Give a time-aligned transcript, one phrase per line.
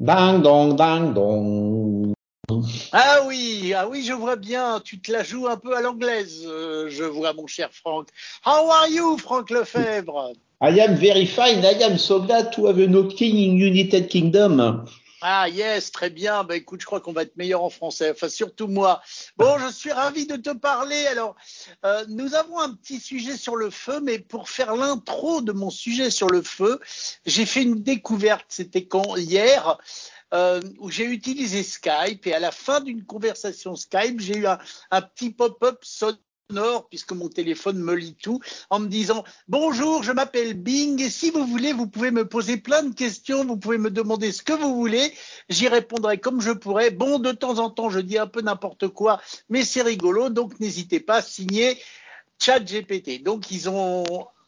[0.00, 2.14] Ding dong, ding dong.
[2.90, 4.80] Ah oui, ah oui, je vois bien.
[4.80, 8.08] Tu te la joues un peu à l'anglaise, euh, je vois, mon cher Franck.
[8.46, 10.32] How are you, Franck Lefebvre?
[10.62, 11.64] I am very fine.
[11.64, 14.86] I am so glad to have a no king in United Kingdom.
[15.22, 16.44] Ah yes, très bien.
[16.44, 18.10] Ben écoute, je crois qu'on va être meilleur en français.
[18.10, 19.02] Enfin, surtout moi.
[19.36, 21.06] Bon, je suis ravi de te parler.
[21.06, 21.36] Alors,
[21.84, 25.70] euh, nous avons un petit sujet sur le feu, mais pour faire l'intro de mon
[25.70, 26.80] sujet sur le feu,
[27.26, 28.46] j'ai fait une découverte.
[28.48, 29.78] C'était quand hier.
[30.32, 34.60] Euh, où j'ai utilisé Skype et à la fin d'une conversation Skype, j'ai eu un,
[34.92, 36.20] un petit pop-up sonore
[36.88, 38.40] puisque mon téléphone me lit tout
[38.70, 42.56] en me disant bonjour je m'appelle Bing et si vous voulez vous pouvez me poser
[42.56, 45.12] plein de questions vous pouvez me demander ce que vous voulez
[45.48, 48.88] j'y répondrai comme je pourrai bon de temps en temps je dis un peu n'importe
[48.88, 51.78] quoi mais c'est rigolo donc n'hésitez pas signer
[52.38, 54.04] ChatGPT donc ils ont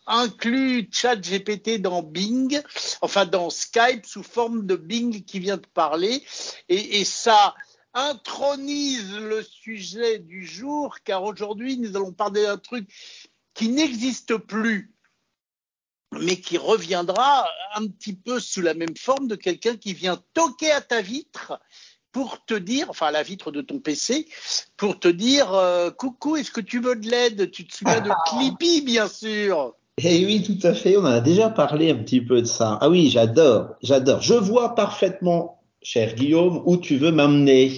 [0.06, 2.60] inclut ChatGPT dans Bing,
[3.02, 6.24] enfin dans Skype sous forme de Bing qui vient de parler,
[6.68, 7.54] et, et ça
[7.94, 12.88] intronise le sujet du jour, car aujourd'hui nous allons parler d'un truc
[13.54, 14.94] qui n'existe plus,
[16.12, 20.70] mais qui reviendra un petit peu sous la même forme de quelqu'un qui vient toquer
[20.70, 21.60] à ta vitre
[22.12, 24.28] pour te dire, enfin à la vitre de ton PC,
[24.76, 27.50] pour te dire euh, coucou, est-ce que tu veux de l'aide?
[27.50, 29.74] Tu te souviens de Clippy, bien sûr.
[29.98, 30.96] Eh oui, tout à fait.
[30.96, 32.78] On en a déjà parlé un petit peu de ça.
[32.80, 34.20] Ah oui, j'adore, j'adore.
[34.20, 37.72] Je vois parfaitement, cher Guillaume, où tu veux m'emmener?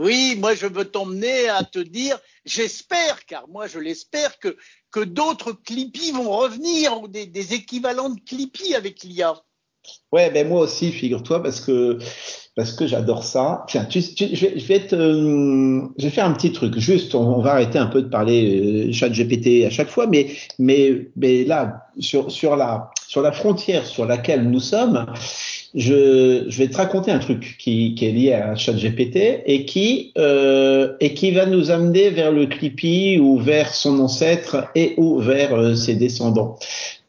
[0.00, 4.56] Oui, moi je veux t'emmener à te dire, j'espère, car moi je l'espère, que,
[4.90, 9.34] que d'autres Clippy vont revenir, ou des, des équivalents de Clippy avec l'IA.
[10.12, 11.98] Ouais, ben moi aussi, figure-toi, parce que
[12.54, 13.64] parce que j'adore ça.
[13.68, 16.76] Tiens, tu, tu, je, vais, je, vais te, euh, je vais faire un petit truc.
[16.78, 20.06] Juste, on, on va arrêter un peu de parler euh, chat GPT à chaque fois,
[20.06, 25.06] mais mais mais là, sur sur la sur la frontière sur laquelle nous sommes,
[25.74, 30.12] je, je vais te raconter un truc qui, qui est lié à ChatGPT et qui
[30.16, 35.18] euh, et qui va nous amener vers le Clippy ou vers son ancêtre et ou
[35.18, 36.58] vers euh, ses descendants.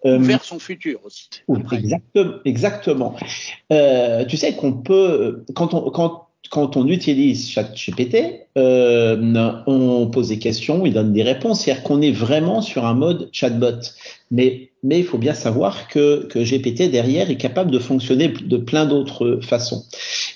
[0.06, 1.30] Euh, vers son futur aussi.
[1.72, 2.34] Exactement.
[2.46, 3.16] exactement.
[3.72, 10.30] Euh, tu sais qu'on peut, quand on, quand, quand on utilise ChatGPT, euh, on pose
[10.30, 13.80] des questions, il donne des réponses, c'est-à-dire qu'on est vraiment sur un mode chatbot.
[14.32, 18.58] Mais, mais il faut bien savoir que, que GPT derrière est capable de fonctionner de
[18.58, 19.86] plein d'autres façons.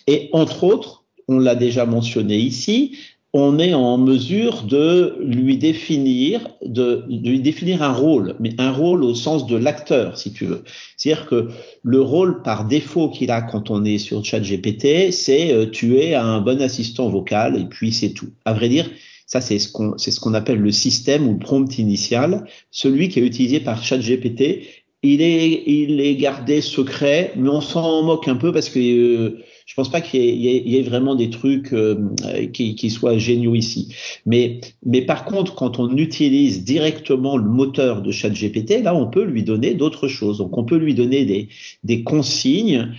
[0.08, 2.98] Et entre autres, on l'a déjà mentionné ici,
[3.34, 8.72] on est en mesure de lui définir, de, de, lui définir un rôle, mais un
[8.72, 10.64] rôle au sens de l'acteur, si tu veux.
[10.98, 11.48] C'est-à-dire que
[11.82, 16.14] le rôle par défaut qu'il a quand on est sur ChatGPT, c'est euh, tu es
[16.14, 18.30] un bon assistant vocal et puis c'est tout.
[18.46, 18.88] À vrai dire,
[19.26, 23.10] ça c'est ce qu'on c'est ce qu'on appelle le système ou le prompt initial, celui
[23.10, 24.62] qui est utilisé par ChatGPT.
[25.02, 29.44] Il est il est gardé secret, mais on s'en moque un peu parce que euh,
[29.66, 31.96] je pense pas qu'il y, y, ait vraiment des trucs euh,
[32.52, 33.96] qui, qui, soient géniaux ici.
[34.26, 39.24] Mais, mais par contre, quand on utilise directement le moteur de ChatGPT, là, on peut
[39.24, 40.38] lui donner d'autres choses.
[40.38, 41.50] Donc, on peut lui donner des,
[41.84, 42.90] des consignes.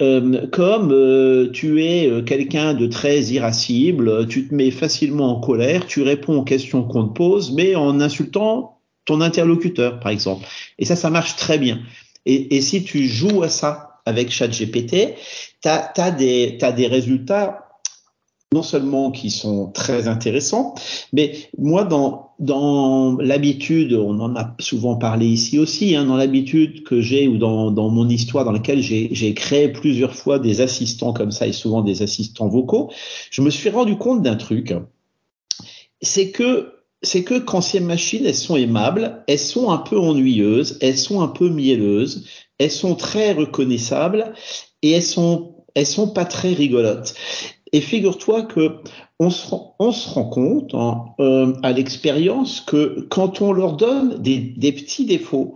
[0.00, 5.40] Euh, comme euh, tu es euh, quelqu'un de très irascible, tu te mets facilement en
[5.40, 10.46] colère, tu réponds aux questions qu'on te pose, mais en insultant ton interlocuteur, par exemple.
[10.78, 11.80] Et ça, ça marche très bien.
[12.26, 15.14] Et, et si tu joues à ça avec ChatGPT,
[15.62, 17.68] tu as, des, résultats
[18.52, 20.74] non seulement qui sont très intéressants,
[21.12, 26.84] mais moi, dans, dans l'habitude, on en a souvent parlé ici aussi, hein, dans l'habitude
[26.84, 31.14] que j'ai ou dans, dans mon histoire dans laquelle j'ai créé plusieurs fois des assistants
[31.14, 32.90] comme ça et souvent des assistants vocaux,
[33.30, 34.74] je me suis rendu compte d'un truc,
[36.02, 40.78] c'est que c'est que quand ces machines, elles sont aimables, elles sont un peu ennuyeuses,
[40.80, 42.26] elles sont un peu mielleuses,
[42.62, 44.32] elles sont très reconnaissables
[44.82, 47.14] et elles sont, elles sont pas très rigolotes.
[47.72, 48.76] Et figure-toi que
[49.18, 53.76] on se, rend, on se rend compte hein, euh, à l'expérience que quand on leur
[53.76, 55.54] donne des, des petits défauts,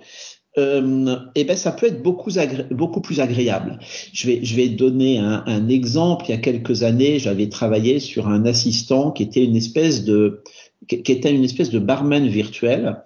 [0.59, 2.31] euh, eh ben ça peut être beaucoup,
[2.71, 3.79] beaucoup plus agréable.
[4.13, 6.25] Je vais, je vais donner un, un exemple.
[6.27, 10.43] Il y a quelques années, j'avais travaillé sur un assistant qui était une espèce de,
[10.89, 13.03] qui était une espèce de barman virtuel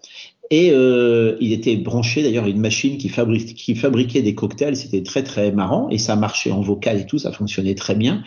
[0.51, 4.77] et euh, il était branché d'ailleurs à une machine qui, fabriquait des cocktails.
[4.77, 8.25] C'était très très marrant et ça marchait en vocal et tout, ça fonctionnait très bien.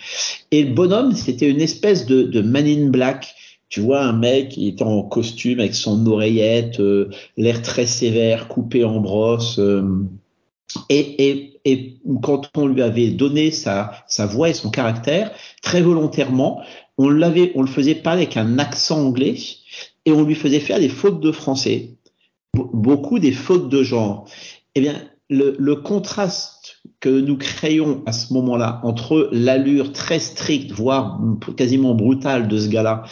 [0.51, 3.35] Et le bonhomme, c'était une espèce de, de man in black.
[3.67, 8.47] Tu vois un mec qui est en costume avec son oreillette, euh, l'air très sévère,
[8.47, 9.59] coupé en brosse.
[9.59, 9.83] Euh,
[10.89, 11.49] et,
[12.21, 15.31] quand on lui avait donné sa, voix et son caractère,
[15.61, 16.61] très volontairement,
[16.97, 19.37] on on le faisait parler avec un accent anglais
[20.05, 21.91] et on lui faisait faire des fautes de français
[22.73, 24.29] beaucoup des fautes de genre.
[24.75, 24.95] Eh bien,
[25.29, 31.19] le, le contraste que nous créons à ce moment-là entre l'allure très stricte, voire
[31.57, 33.03] quasiment brutale de ce gars-là,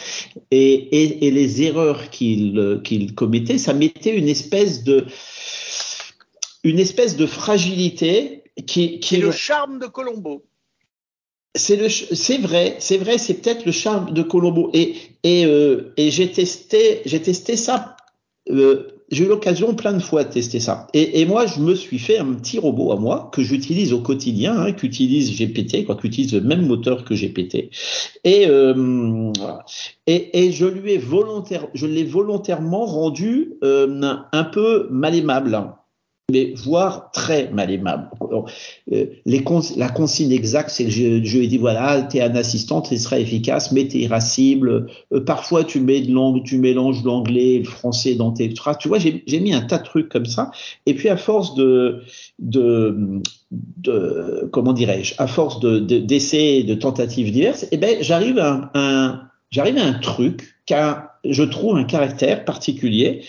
[0.50, 5.06] et, et, et, les erreurs qu'il qu'il commettait, ça mettait une espèce de
[6.64, 10.44] une espèce de fragilité qui, qui est le charme de Colombo.
[11.54, 14.70] C'est le, c'est vrai, c'est vrai, c'est peut-être le charme de Colombo.
[14.72, 17.96] Et et euh, et j'ai testé, j'ai testé ça.
[18.50, 20.88] Euh, j'ai eu l'occasion plein de fois de tester ça.
[20.94, 24.58] Et, moi, je me suis fait un petit robot à moi que j'utilise au quotidien,
[24.58, 27.70] hein, qu'utilise GPT, quoi, qu'utilise le même moteur que GPT.
[28.24, 29.30] Et, euh,
[30.06, 35.54] et, et je lui ai volontaire, je l'ai volontairement rendu euh, un peu mal aimable
[36.30, 38.08] mais voire très mal aimable.
[38.92, 39.44] Euh, les
[39.76, 42.80] la consigne exacte, c'est que je, je lui ai dit voilà, tu es un assistant,
[42.80, 44.86] tu seras efficace, mais tu es irascible.
[45.12, 48.78] Euh, parfois, tu mets de langue, tu mélanges l'anglais, le français dans tes phrases.
[48.78, 50.50] Tu vois, j'ai mis un tas de trucs comme ça.
[50.86, 52.02] Et puis, à force de,
[52.38, 53.20] de,
[53.50, 58.70] de comment dirais-je, à force de d'essais, de, de, tentatives diverses, eh ben, j'arrive à
[58.74, 60.74] un, à un truc qui
[61.24, 63.22] je trouve, un caractère particulier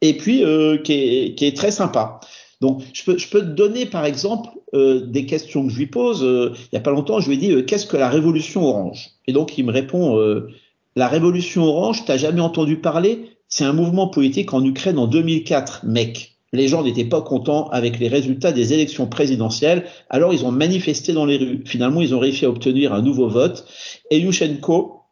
[0.00, 2.20] et puis euh, qui, est, qui est très sympa.
[2.60, 5.86] Donc, je peux, je peux te donner, par exemple, euh, des questions que je lui
[5.86, 6.24] pose.
[6.24, 8.64] Euh, il n'y a pas longtemps, je lui ai dit, euh, qu'est-ce que la révolution
[8.64, 9.10] orange?
[9.26, 10.48] Et donc, il me répond, euh,
[10.96, 13.30] la révolution orange, t'as jamais entendu parler?
[13.48, 16.36] C'est un mouvement politique en Ukraine en 2004, mec.
[16.52, 21.12] Les gens n'étaient pas contents avec les résultats des élections présidentielles, alors ils ont manifesté
[21.12, 21.62] dans les rues.
[21.66, 23.66] Finalement, ils ont réussi à obtenir un nouveau vote.
[24.10, 25.02] Et Yushchenko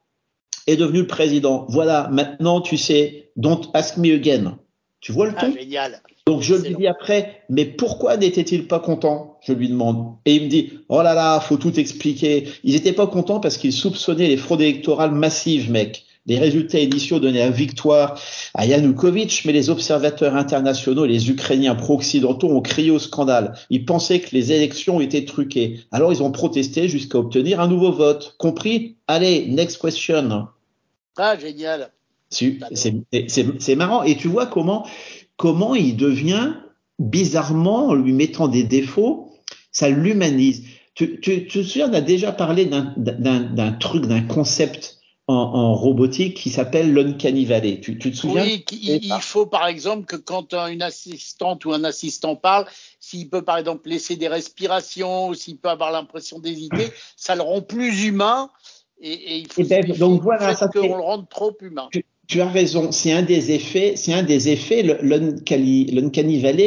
[0.66, 1.66] est devenu le président.
[1.68, 4.58] Voilà, maintenant, tu sais, don't ask me again.
[5.04, 5.52] Tu vois le ah, ton?
[5.52, 6.00] génial.
[6.26, 10.14] Donc je lui dis après, mais pourquoi n'était-il pas content Je lui demande.
[10.24, 12.48] Et il me dit, oh là là, faut tout expliquer.
[12.64, 16.06] Ils n'étaient pas contents parce qu'ils soupçonnaient les fraudes électorales massives, mec.
[16.24, 18.18] Les résultats initiaux donnaient la victoire
[18.54, 23.52] à Yanukovych, mais les observateurs internationaux et les Ukrainiens pro-occidentaux ont crié au scandale.
[23.68, 25.80] Ils pensaient que les élections étaient truquées.
[25.92, 28.36] Alors ils ont protesté jusqu'à obtenir un nouveau vote.
[28.38, 28.96] Compris?
[29.06, 30.48] Allez, next question.
[31.18, 31.90] Ah, génial.
[32.34, 34.02] C'est marrant.
[34.02, 34.86] Et tu vois comment
[35.36, 36.54] comment il devient
[36.98, 39.32] bizarrement, en lui mettant des défauts,
[39.72, 40.64] ça l'humanise.
[40.94, 45.74] Tu, tu, tu te souviens, on a déjà parlé d'un truc, d'un concept en, en,
[45.74, 47.80] robotique qui s'appelle l'uncanny valley.
[47.80, 48.42] Tu, tu, te souviens?
[48.42, 52.66] Oui, il, il, faut par exemple que quand une assistante ou un assistant parle,
[53.00, 57.42] s'il peut par exemple laisser des respirations ou s'il peut avoir l'impression d'hésiter, ça le
[57.42, 58.50] rend plus humain
[59.00, 61.88] et, et il faut et ben, donc voilà, ça qu'on le rende trop humain.
[61.90, 64.82] Tu, tu as raison, c'est un des effets, c'est un des effets.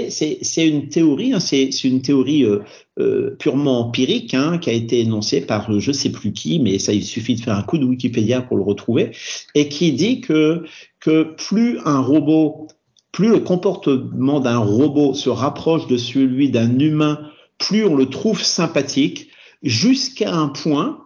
[0.09, 2.59] C'est une théorie, hein, c'est une théorie euh,
[2.99, 6.77] euh, purement empirique hein, qui a été énoncée par euh, je sais plus qui, mais
[6.77, 9.11] ça il suffit de faire un coup de Wikipédia pour le retrouver,
[9.55, 10.63] et qui dit que
[10.99, 12.67] que plus un robot,
[13.11, 17.19] plus le comportement d'un robot se rapproche de celui d'un humain,
[17.57, 19.29] plus on le trouve sympathique,
[19.63, 20.99] jusqu'à un point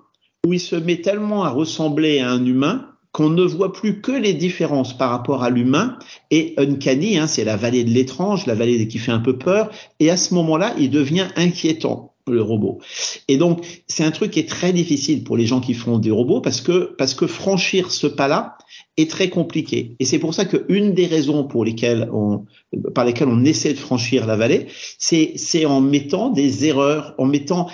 [0.45, 4.11] où il se met tellement à ressembler à un humain qu'on ne voit plus que
[4.11, 5.97] les différences par rapport à l'humain
[6.29, 9.69] et uncanny, hein, c'est la vallée de l'étrange, la vallée qui fait un peu peur,
[9.99, 12.79] et à ce moment-là, il devient inquiétant le robot.
[13.27, 16.11] Et donc, c'est un truc qui est très difficile pour les gens qui font des
[16.11, 18.57] robots parce que parce que franchir ce pas-là
[18.97, 19.95] est très compliqué.
[19.99, 22.45] Et c'est pour ça qu'une des raisons pour lesquelles on
[22.93, 24.67] par lesquelles on essaie de franchir la vallée,
[24.99, 27.67] c'est c'est en mettant des erreurs, en mettant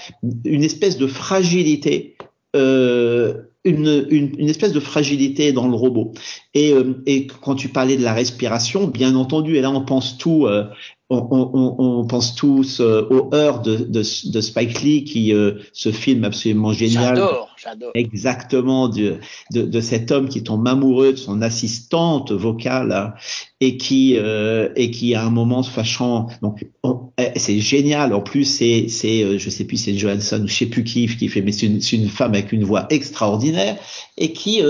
[0.45, 2.15] une espèce de fragilité
[2.55, 3.33] euh,
[3.67, 6.13] une, une, une, espèce de fragilité dans le robot.
[6.53, 10.17] Et, euh, et, quand tu parlais de la respiration, bien entendu, et là on pense
[10.17, 10.65] tout, euh,
[11.09, 15.53] on, on, on, pense tous euh, au Heure de, de, de, Spike Lee, qui euh,
[15.71, 17.15] ce film absolument génial.
[17.15, 17.91] J'adore, j'adore.
[17.93, 19.15] Exactement de,
[19.53, 23.13] de, de, cet homme qui tombe amoureux de son assistante vocale hein,
[23.61, 26.27] et qui euh, et qui à un moment se fâchant.
[26.41, 26.67] Donc
[27.17, 28.13] eh, c'est génial.
[28.13, 31.29] En plus c'est c'est je sais plus c'est Johansson ou je sais plus qui qui
[31.29, 33.77] fait mais c'est une, une femme avec une voix extraordinaire
[34.17, 34.61] et qui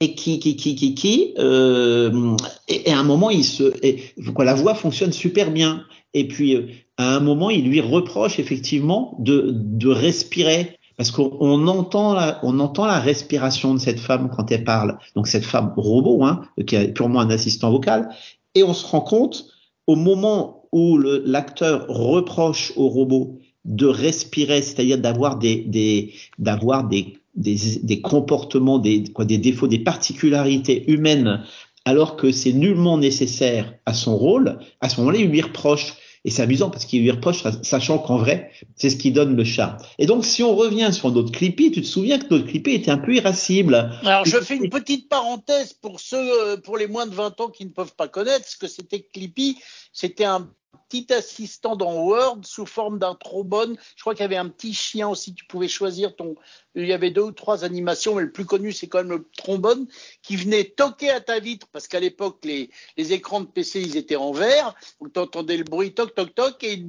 [0.00, 2.36] et qui qui qui qui qui euh,
[2.68, 4.02] et, à un moment il se et,
[4.38, 5.84] la voix fonctionne super bien.
[6.14, 6.66] Et puis euh,
[6.98, 10.78] à un moment il lui reproche effectivement de de respirer.
[10.96, 14.98] Parce qu'on entend la on entend la respiration de cette femme quand elle parle.
[15.14, 18.08] Donc cette femme robot hein qui est purement un assistant vocal.
[18.54, 19.46] Et on se rend compte
[19.86, 27.56] au moment où l'acteur reproche au robot de respirer c'est-à-dire d'avoir des d'avoir des des,
[27.82, 31.42] des comportements, des, quoi, des défauts, des particularités humaines,
[31.84, 35.94] alors que c'est nullement nécessaire à son rôle, à ce moment-là, il lui reproche.
[36.24, 39.44] Et c'est amusant parce qu'il lui reproche, sachant qu'en vrai, c'est ce qui donne le
[39.44, 39.76] charme.
[40.00, 42.90] Et donc, si on revient sur notre Clippy, tu te souviens que notre Clippy était
[42.90, 43.92] un peu irascible.
[44.02, 47.48] Alors, je fais une petite parenthèse pour ceux, euh, pour les moins de 20 ans
[47.48, 49.56] qui ne peuvent pas connaître ce que c'était Clippy.
[49.92, 50.50] C'était un
[50.88, 53.76] petit assistant dans Word sous forme d'un trombone.
[53.96, 55.34] Je crois qu'il y avait un petit chien aussi.
[55.34, 56.34] Tu pouvais choisir ton.
[56.74, 59.28] Il y avait deux ou trois animations, mais le plus connu, c'est quand même le
[59.36, 59.86] trombone
[60.22, 64.16] qui venait toquer à ta vitre parce qu'à l'époque, les, écrans de PC, ils étaient
[64.16, 64.74] en verre.
[65.00, 66.84] Donc, tu entendais le bruit toc, toc, toc et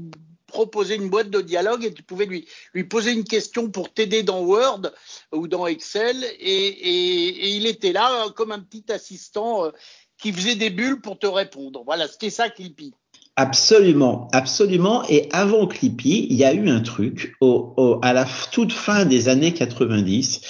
[0.47, 2.47] proposer une boîte de dialogue et tu pouvais lui,
[2.85, 4.93] poser une question pour t'aider dans Word
[5.33, 9.71] ou dans Excel et, et, il était là comme un petit assistant euh,
[10.17, 11.83] qui faisait des bulles pour te répondre.
[11.85, 12.93] Voilà, c'était ça Clippy.
[13.39, 15.03] Absolument, absolument.
[15.09, 19.29] Et avant Clippy, il y a eu un truc au, à la toute fin des
[19.29, 20.41] années 90.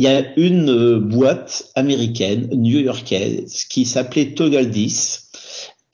[0.00, 5.30] Il y a une euh, boîte américaine, new-yorkaise, qui s'appelait Toggle 10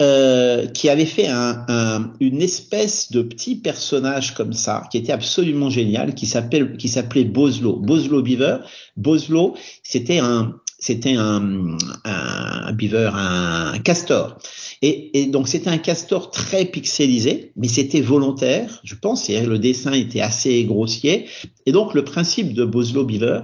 [0.00, 5.12] euh, qui avait fait un, un, une espèce de petit personnage comme ça, qui était
[5.12, 8.61] absolument génial, qui s'appelait qui s'appelait Boslo, Boslo Beaver.
[8.97, 11.76] Boslo, c'était un c'était un,
[12.72, 14.38] beaver, un castor.
[14.82, 19.28] Et, donc c'était un castor très pixelisé, mais c'était volontaire, je pense.
[19.30, 21.26] Et le dessin était assez grossier.
[21.66, 23.42] Et donc le principe de Boslo Beaver,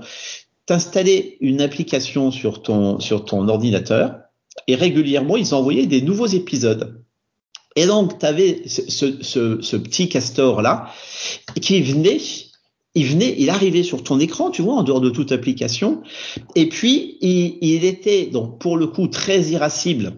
[0.65, 4.17] t'installer une application sur ton sur ton ordinateur
[4.67, 7.03] et régulièrement, ils envoyaient des nouveaux épisodes.
[7.77, 10.91] Et donc, tu avais ce, ce, ce, petit castor-là
[11.61, 12.19] qui venait,
[12.97, 16.03] il venait, il arrivait sur ton écran, tu vois, en dehors de toute application,
[16.55, 20.15] et puis il, était, donc pour le coup, très irascible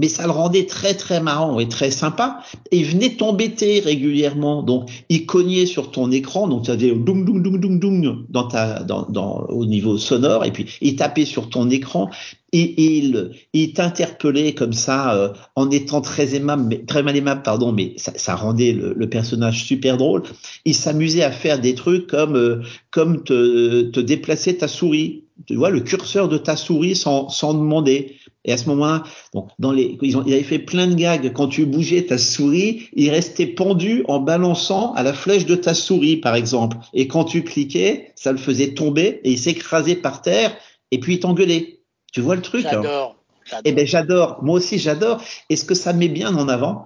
[0.00, 2.40] mais ça le rendait très très marrant et très sympa.
[2.72, 4.62] Et il venait t'embêter régulièrement.
[4.62, 8.48] Donc, il cognait sur ton écran, donc tu avais doum doum doum doum doum dans
[8.48, 12.10] ta, dans, dans, au niveau sonore, et puis il tapait sur ton écran.
[12.52, 17.42] Et, il, il t'interpellait comme ça, euh, en étant très aimable, mais, très mal aimable,
[17.42, 20.22] pardon, mais ça, ça rendait le, le, personnage super drôle.
[20.64, 25.24] Il s'amusait à faire des trucs comme, euh, comme te, te déplacer ta souris.
[25.46, 28.14] Tu vois, le curseur de ta souris sans, sans demander.
[28.44, 31.32] Et à ce moment-là, donc dans les, ils, ont, ils avaient fait plein de gags.
[31.32, 35.72] Quand tu bougeais ta souris, il restait pendu en balançant à la flèche de ta
[35.74, 36.76] souris, par exemple.
[36.92, 40.54] Et quand tu cliquais, ça le faisait tomber et il s'écrasait par terre.
[40.90, 41.80] Et puis il t'engueulait.
[42.12, 42.70] Tu vois le truc hein?
[42.82, 43.16] J'adore.
[43.64, 44.38] Eh ben j'adore.
[44.42, 45.22] Moi aussi j'adore.
[45.50, 46.84] Et ce que ça met bien en avant,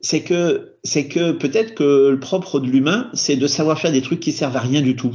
[0.00, 4.02] c'est que c'est que peut-être que le propre de l'humain, c'est de savoir faire des
[4.02, 5.14] trucs qui servent à rien du tout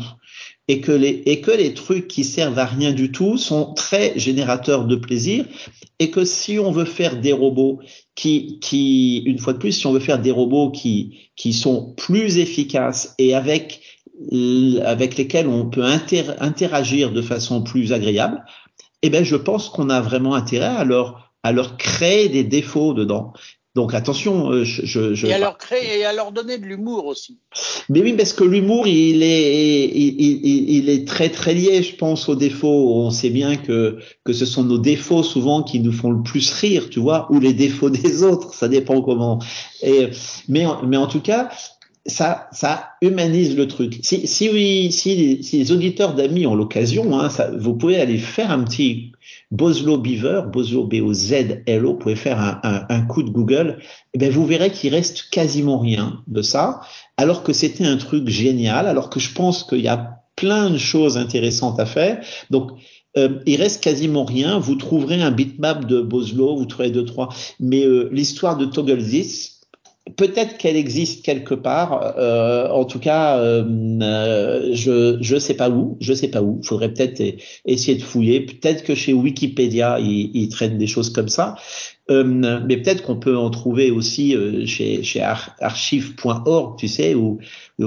[0.68, 4.18] et que les et que les trucs qui servent à rien du tout sont très
[4.18, 5.46] générateurs de plaisir
[6.00, 7.80] et que si on veut faire des robots
[8.16, 11.94] qui qui une fois de plus si on veut faire des robots qui qui sont
[11.96, 13.82] plus efficaces et avec
[14.86, 18.44] avec lesquels on peut inter, interagir de façon plus agréable,
[19.02, 20.86] eh ben je pense qu'on a vraiment intérêt à
[21.44, 23.34] à leur créer des défauts dedans.
[23.74, 27.06] Donc attention, euh, je, je et à leur créer et à leur donner de l'humour
[27.06, 27.40] aussi.
[27.88, 31.96] Mais oui, parce que l'humour, il est, il, il, il, est très très lié, je
[31.96, 32.96] pense, aux défauts.
[32.98, 36.52] On sait bien que que ce sont nos défauts souvent qui nous font le plus
[36.52, 39.40] rire, tu vois, ou les défauts des autres, ça dépend comment.
[39.82, 40.10] Et
[40.50, 41.50] mais mais en tout cas,
[42.06, 44.00] ça, ça humanise le truc.
[44.04, 48.18] Si, si, oui, si, si les auditeurs d'amis ont l'occasion, hein, ça, vous pouvez aller
[48.18, 49.11] faire un petit
[49.52, 53.80] Boslo Beaver, Boslo B-O-Z-L-O, vous pouvez faire un, un, un, coup de Google,
[54.14, 56.82] et eh vous verrez qu'il reste quasiment rien de ça,
[57.18, 60.78] alors que c'était un truc génial, alors que je pense qu'il y a plein de
[60.78, 62.24] choses intéressantes à faire.
[62.50, 62.72] Donc,
[63.18, 64.58] euh, il reste quasiment rien.
[64.60, 69.04] Vous trouverez un bitmap de Boslo, vous trouverez deux trois, mais euh, l'histoire de Toggle
[69.04, 69.51] This,
[70.18, 72.16] Peut-être qu'elle existe quelque part.
[72.18, 73.64] Euh, en tout cas, euh,
[74.02, 75.98] euh, je je sais pas où.
[76.02, 76.60] Je sais pas où.
[76.62, 77.22] Il faudrait peut-être
[77.66, 78.42] essayer de fouiller.
[78.42, 81.56] Peut-être que chez Wikipédia, ils, traînent des choses comme ça.
[82.10, 87.14] Mais peut-être qu'on peut en trouver aussi chez chez archive.org, tu sais.
[87.14, 87.40] Ou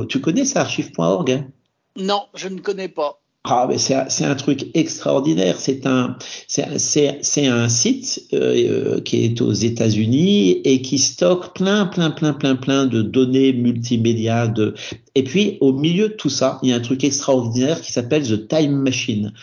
[0.08, 1.48] tu connais ça, archive.org hein?
[1.96, 3.23] Non, je ne connais pas.
[3.46, 5.60] Ah, mais c'est, c'est un truc extraordinaire.
[5.60, 6.16] C'est un,
[6.48, 12.10] c'est, c'est, c'est un site euh, qui est aux États-Unis et qui stocke plein, plein,
[12.10, 14.48] plein, plein, plein de données multimédia.
[14.48, 14.74] De...
[15.14, 18.26] Et puis, au milieu de tout ça, il y a un truc extraordinaire qui s'appelle
[18.26, 19.34] The Time Machine.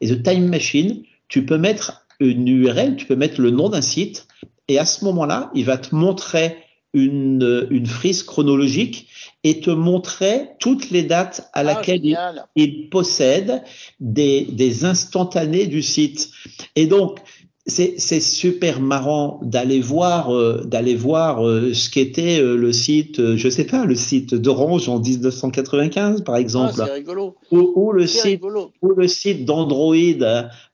[0.00, 3.82] Et The Time Machine, tu peux mettre une URL, tu peux mettre le nom d'un
[3.82, 4.26] site,
[4.68, 6.56] et à ce moment-là, il va te montrer
[6.94, 9.06] une, une frise chronologique
[9.42, 12.18] et te montrer toutes les dates à ah, laquelle il,
[12.56, 13.62] il, possède
[13.98, 16.30] des, des instantanés du site.
[16.76, 17.20] Et donc,
[17.66, 23.36] c'est super marrant d'aller voir euh, d'aller voir euh, ce qu'était euh, le site euh,
[23.36, 27.36] je sais pas le site d'Orange en 1995 par exemple ah, rigolo.
[27.50, 28.72] Ou, ou, le site rigolo.
[28.82, 29.94] ou le site d'Android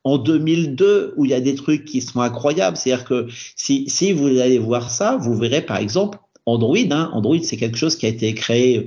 [0.04, 4.12] en 2002 où il y a des trucs qui sont incroyables c'est-à-dire que si si
[4.12, 6.76] vous allez voir ça vous verrez par exemple Android.
[6.90, 7.10] Hein.
[7.12, 8.86] Android, c'est quelque chose qui a été créé,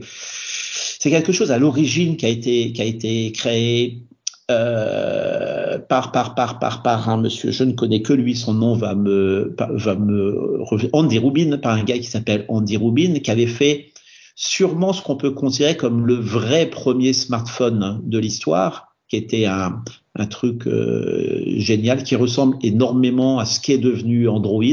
[1.00, 4.04] c'est quelque chose à l'origine qui a été qui a été créé
[4.50, 8.74] euh, par par par par par un monsieur, je ne connais que lui, son nom
[8.74, 10.60] va me va me
[10.94, 13.92] Andy Rubin, par un gars qui s'appelle Andy Rubin, qui avait fait
[14.36, 19.84] sûrement ce qu'on peut considérer comme le vrai premier smartphone de l'histoire, qui était un,
[20.20, 24.64] un truc euh, génial qui ressemble énormément à ce qu'est devenu Android.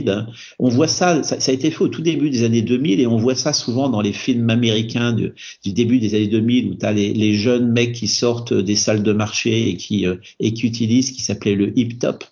[0.59, 3.17] On voit ça, ça, a été fait au tout début des années 2000 et on
[3.17, 5.33] voit ça souvent dans les films américains du,
[5.65, 8.77] du début des années 2000 où tu as les, les, jeunes mecs qui sortent des
[8.77, 12.25] salles de marché et qui, euh, et qui utilisent ce qui s'appelait le hip top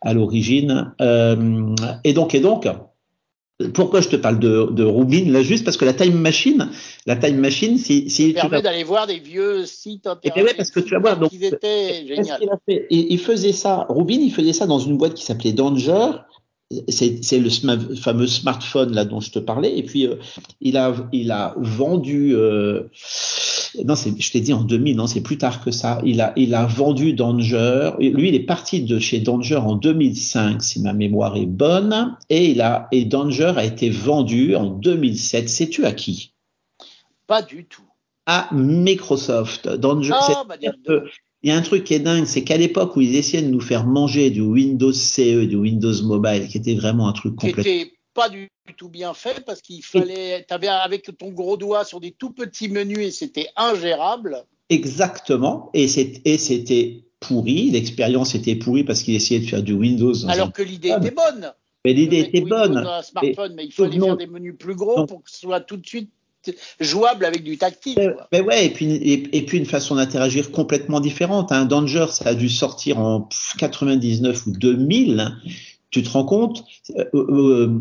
[0.00, 0.92] à l'origine.
[1.00, 2.66] Euh, et donc, et donc,
[3.74, 6.70] pourquoi je te parle de, de Rubin là juste parce que la time machine,
[7.06, 8.62] la time machine, si, si permet vas...
[8.62, 10.36] d'aller voir des vieux sites internet.
[10.36, 12.40] Et ouais, parce que tu vas voir, donc, étaient génial.
[12.68, 16.10] Il, il, faisait ça, Rubin, il faisait ça dans une boîte qui s'appelait Danger.
[16.88, 17.50] C'est le
[17.96, 19.76] fameux smartphone là dont je te parlais.
[19.76, 20.16] Et puis euh,
[20.60, 22.34] il a il a vendu.
[22.34, 22.88] Euh,
[23.84, 26.00] non, je t'ai dit en 2000, non, c'est plus tard que ça.
[26.04, 27.92] Il a, il a vendu Danger.
[27.98, 32.16] Lui, il est parti de chez Danger en 2005, si ma mémoire est bonne.
[32.28, 35.48] Et il a, et Danger a été vendu en 2007.
[35.48, 36.34] Sais-tu à qui?
[37.26, 37.82] Pas du tout.
[38.26, 39.68] À Microsoft.
[39.68, 40.56] Danger, oh, bah,
[41.42, 43.50] il y a un truc qui est dingue, c'est qu'à l'époque où ils essayaient de
[43.50, 47.90] nous faire manger du Windows CE, du Windows Mobile, qui était vraiment un truc complètement
[48.14, 52.00] pas du tout bien fait parce qu'il fallait, tu avais avec ton gros doigt sur
[52.00, 54.44] des tout petits menus et c'était ingérable.
[54.68, 55.70] Exactement.
[55.74, 57.70] Et c'était pourri.
[57.70, 60.28] L'expérience était pourrie parce qu'il essayait de faire du Windows.
[60.28, 61.52] Alors que l'idée était bonne.
[61.84, 62.76] Mais l'idée était bonne.
[62.76, 65.76] Un smartphone, mais il fallait faire des menus plus gros pour que ce soit tout
[65.76, 66.10] de suite
[66.80, 68.16] jouable avec du tactile.
[68.32, 71.52] Mais, ouais, et puis, et, puis une façon d'interagir complètement différente.
[71.52, 71.64] Hein.
[71.64, 75.36] Danger, ça a dû sortir en 99 ou 2000.
[75.90, 76.64] Tu te rends compte
[76.96, 77.80] euh, euh,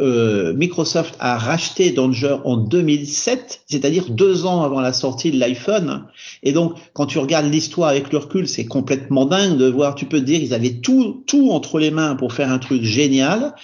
[0.00, 6.06] euh, Microsoft a racheté Danger en 2007, c'est-à-dire deux ans avant la sortie de l'iPhone.
[6.42, 9.94] Et donc, quand tu regardes l'histoire avec le recul, c'est complètement dingue de voir.
[9.94, 12.82] Tu peux te dire, ils avaient tout, tout entre les mains pour faire un truc
[12.82, 13.54] génial,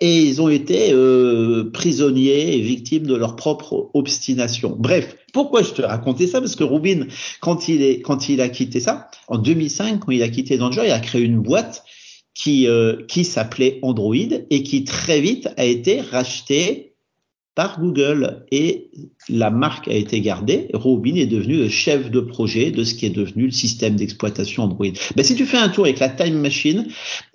[0.00, 4.74] et ils ont été euh, prisonniers et victimes de leur propre obstination.
[4.78, 6.40] Bref, pourquoi je te racontais ça?
[6.40, 7.06] Parce que Rubin,
[7.40, 10.82] quand il est, quand il a quitté ça, en 2005, quand il a quitté Danger,
[10.86, 11.84] il a créé une boîte
[12.34, 16.89] qui, euh, qui s'appelait Android et qui très vite a été racheté
[17.54, 18.90] par Google et
[19.28, 20.68] la marque a été gardée.
[20.72, 24.64] Robin est devenu le chef de projet de ce qui est devenu le système d'exploitation
[24.64, 24.86] Android.
[25.16, 26.86] Ben, si tu fais un tour avec la Time Machine,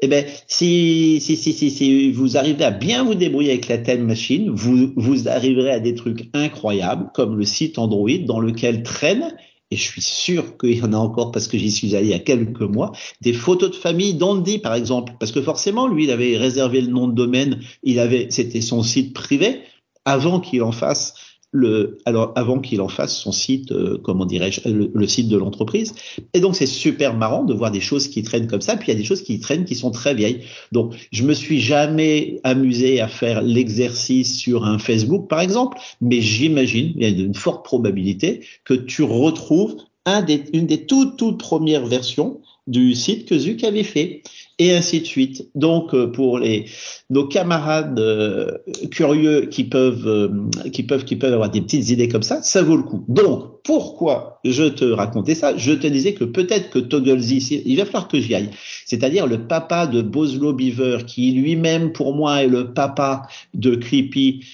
[0.01, 3.77] eh ben, si, si, si, si, si vous arrivez à bien vous débrouiller avec la
[3.77, 8.83] Time Machine, vous, vous arriverez à des trucs incroyables comme le site Android dans lequel
[8.83, 9.35] traîne
[9.71, 12.11] et je suis sûr qu'il y en a encore parce que j'y suis allé il
[12.11, 16.03] y a quelques mois, des photos de famille d'Andy par exemple, parce que forcément lui
[16.03, 19.61] il avait réservé le nom de domaine, il avait c'était son site privé
[20.05, 21.13] avant qu'il en fasse
[21.55, 25.95] le, alors avant qu'il en fasse son site, euh, comment dirais-je, le, site de l'entreprise.
[26.33, 28.75] Et donc c'est super marrant de voir des choses qui traînent comme ça.
[28.75, 30.41] Puis il y a des choses qui traînent qui sont très vieilles.
[30.73, 36.21] Donc je me suis jamais amusé à faire l'exercice sur un Facebook par exemple, mais
[36.21, 41.17] j'imagine, il y a une forte probabilité que tu retrouves un des, une des toutes
[41.17, 44.23] toutes premières versions du site que Zuck avait fait
[44.57, 45.49] et ainsi de suite.
[45.55, 46.65] Donc euh, pour les
[47.09, 48.51] nos camarades euh,
[48.91, 50.29] curieux qui peuvent euh,
[50.71, 53.03] qui peuvent qui peuvent avoir des petites idées comme ça, ça vaut le coup.
[53.07, 55.57] Donc pourquoi je te racontais ça?
[55.57, 58.49] Je te disais que peut-être que Togglesy, il va falloir que j'y aille.
[58.85, 64.45] C'est-à-dire le papa de Boslo Beaver qui lui-même pour moi est le papa de Clippy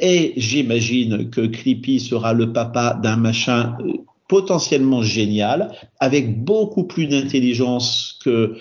[0.00, 3.76] et j'imagine que Clippy sera le papa d'un machin
[4.28, 8.56] potentiellement génial, avec beaucoup plus d'intelligence que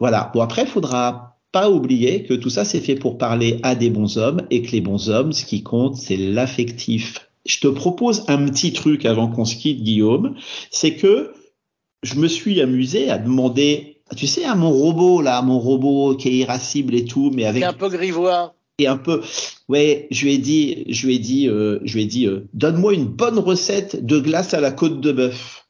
[0.00, 0.30] voilà.
[0.34, 3.88] Bon, après, il faudra pas oublier que tout ça, c'est fait pour parler à des
[3.88, 7.28] bons hommes et que les bons hommes, ce qui compte, c'est l'affectif.
[7.46, 10.34] Je te propose un petit truc avant qu'on se quitte, Guillaume.
[10.70, 11.32] C'est que
[12.02, 16.16] je me suis amusé à demander, tu sais, à mon robot, là, à mon robot
[16.16, 17.62] qui est irascible et tout, mais avec.
[17.62, 18.54] un peu grivois.
[18.78, 19.22] Et un peu,
[19.68, 22.48] ouais, je lui ai dit, je lui ai dit, euh, je lui ai dit, euh,
[22.52, 25.63] donne-moi une bonne recette de glace à la côte de bœuf.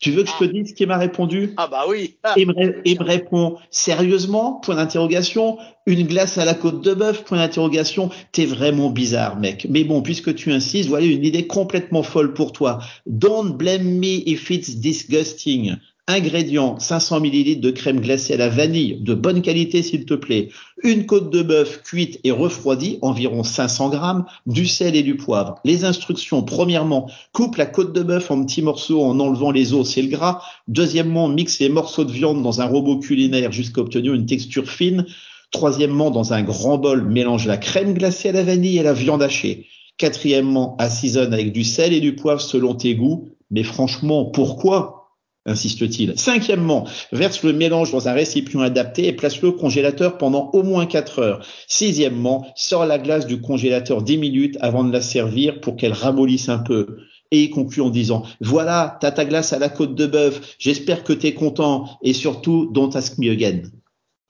[0.00, 2.16] Tu veux que je te dise ce qu'il m'a répondu Ah bah oui.
[2.36, 5.58] il, me, répond sérieusement Point d'interrogation.
[5.86, 8.10] Une glace à la côte de bœuf Point d'interrogation.
[8.32, 9.66] T'es vraiment bizarre, mec.
[9.68, 12.78] Mais bon, puisque tu insistes, voilà une idée complètement folle pour toi.
[13.06, 15.76] Don't blame me if it's disgusting.
[16.12, 20.48] Ingrédients 500 ml de crème glacée à la vanille, de bonne qualité s'il te plaît.
[20.82, 25.54] Une côte de bœuf cuite et refroidie, environ 500 grammes, du sel et du poivre.
[25.64, 29.96] Les instructions, premièrement, coupe la côte de bœuf en petits morceaux en enlevant les os
[29.98, 30.42] et le gras.
[30.66, 35.06] Deuxièmement, mixe les morceaux de viande dans un robot culinaire jusqu'à obtenir une texture fine.
[35.52, 39.22] Troisièmement, dans un grand bol, mélange la crème glacée à la vanille et la viande
[39.22, 39.66] hachée.
[39.96, 43.28] Quatrièmement, assaisonne avec du sel et du poivre selon tes goûts.
[43.52, 44.99] Mais franchement, pourquoi?
[45.46, 46.18] Insiste-t-il.
[46.18, 50.86] Cinquièmement, verse le mélange dans un récipient adapté et place-le au congélateur pendant au moins
[50.86, 51.46] 4 heures.
[51.66, 56.48] Sixièmement, sors la glace du congélateur 10 minutes avant de la servir pour qu'elle ramollisse
[56.48, 56.98] un peu.
[57.30, 61.04] Et il conclut en disant, voilà, t'as ta glace à la côte de bœuf, j'espère
[61.04, 63.62] que t'es content et surtout, don't ask me again.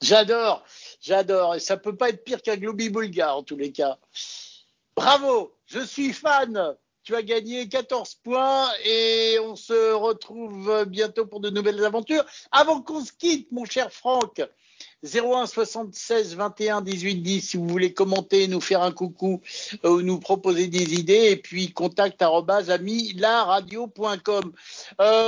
[0.01, 0.63] J'adore,
[1.01, 1.55] j'adore.
[1.55, 3.97] Et ça peut pas être pire qu'un globi bulgare en tous les cas.
[4.95, 6.75] Bravo, je suis fan.
[7.03, 12.23] Tu as gagné 14 points et on se retrouve bientôt pour de nouvelles aventures.
[12.51, 14.41] Avant qu'on se quitte, mon cher Franck,
[15.03, 19.41] 01 76 21 18 10 si vous voulez commenter, nous faire un coucou
[19.83, 22.21] euh, ou nous proposer des idées et puis contact.
[22.21, 22.41] Euh,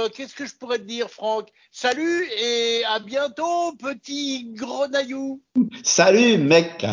[0.09, 1.49] Qu'est-ce que je pourrais te dire Franck?
[1.71, 5.41] Salut et à bientôt petit grenaillou.
[5.83, 6.85] Salut mec